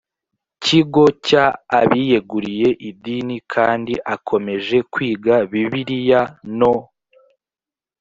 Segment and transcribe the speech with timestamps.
[0.63, 1.33] kigo cy
[1.79, 6.21] abiyeguriye idini kandi akomeje kwiga bibiliya
[6.59, 6.75] no